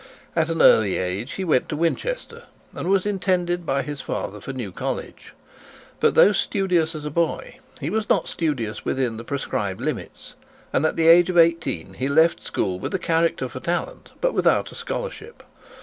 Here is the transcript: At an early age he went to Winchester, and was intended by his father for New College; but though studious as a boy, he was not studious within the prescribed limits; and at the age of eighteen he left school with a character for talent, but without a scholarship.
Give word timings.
At 0.35 0.49
an 0.49 0.63
early 0.63 0.97
age 0.97 1.33
he 1.33 1.43
went 1.43 1.69
to 1.69 1.75
Winchester, 1.75 2.45
and 2.73 2.89
was 2.89 3.05
intended 3.05 3.67
by 3.67 3.83
his 3.83 4.01
father 4.01 4.41
for 4.41 4.51
New 4.51 4.71
College; 4.71 5.35
but 5.99 6.15
though 6.15 6.31
studious 6.33 6.95
as 6.95 7.05
a 7.05 7.11
boy, 7.11 7.59
he 7.79 7.91
was 7.91 8.09
not 8.09 8.27
studious 8.27 8.83
within 8.83 9.17
the 9.17 9.23
prescribed 9.23 9.79
limits; 9.79 10.33
and 10.73 10.87
at 10.87 10.95
the 10.95 11.07
age 11.07 11.29
of 11.29 11.37
eighteen 11.37 11.93
he 11.93 12.07
left 12.07 12.41
school 12.41 12.79
with 12.79 12.95
a 12.95 12.97
character 12.97 13.47
for 13.47 13.59
talent, 13.59 14.13
but 14.21 14.33
without 14.33 14.71
a 14.71 14.75
scholarship. 14.75 15.43